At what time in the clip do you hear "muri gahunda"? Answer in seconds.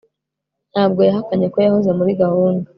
1.99-2.67